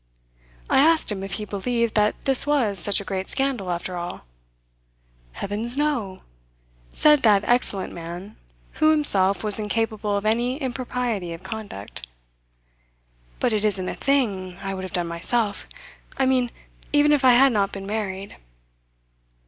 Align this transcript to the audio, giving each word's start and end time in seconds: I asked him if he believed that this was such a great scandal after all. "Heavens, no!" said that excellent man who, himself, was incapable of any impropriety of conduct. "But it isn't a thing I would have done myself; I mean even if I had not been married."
I 0.67 0.79
asked 0.79 1.11
him 1.11 1.21
if 1.21 1.33
he 1.33 1.45
believed 1.45 1.93
that 1.93 2.15
this 2.25 2.47
was 2.47 2.79
such 2.79 2.99
a 2.99 3.03
great 3.03 3.27
scandal 3.29 3.69
after 3.69 3.95
all. 3.97 4.21
"Heavens, 5.33 5.77
no!" 5.77 6.23
said 6.91 7.21
that 7.21 7.43
excellent 7.45 7.93
man 7.93 8.35
who, 8.81 8.89
himself, 8.89 9.43
was 9.43 9.59
incapable 9.59 10.17
of 10.17 10.25
any 10.25 10.57
impropriety 10.57 11.33
of 11.33 11.43
conduct. 11.43 12.07
"But 13.39 13.53
it 13.53 13.63
isn't 13.63 13.89
a 13.89 13.93
thing 13.95 14.57
I 14.59 14.73
would 14.73 14.85
have 14.85 14.93
done 14.93 15.05
myself; 15.07 15.67
I 16.17 16.25
mean 16.25 16.49
even 16.91 17.11
if 17.11 17.23
I 17.23 17.33
had 17.33 17.51
not 17.53 17.71
been 17.71 17.85
married." 17.85 18.37